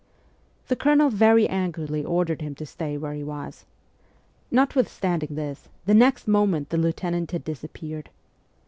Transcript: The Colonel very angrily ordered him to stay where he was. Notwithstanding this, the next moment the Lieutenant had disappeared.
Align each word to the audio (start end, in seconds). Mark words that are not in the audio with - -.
The 0.67 0.75
Colonel 0.75 1.11
very 1.11 1.47
angrily 1.47 2.03
ordered 2.03 2.41
him 2.41 2.55
to 2.55 2.65
stay 2.65 2.97
where 2.97 3.13
he 3.13 3.23
was. 3.23 3.65
Notwithstanding 4.49 5.35
this, 5.35 5.69
the 5.85 5.93
next 5.93 6.27
moment 6.27 6.69
the 6.71 6.77
Lieutenant 6.79 7.29
had 7.33 7.43
disappeared. 7.43 8.09